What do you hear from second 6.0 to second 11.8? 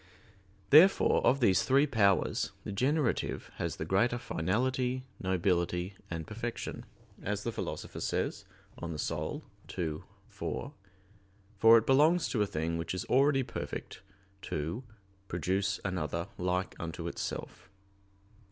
and perfection, as the Philosopher says (De Anima ii, 4), for